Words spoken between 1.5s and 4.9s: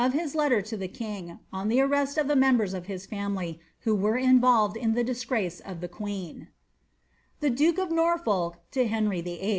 on the arrest of the membem of his family, who were iiiTolved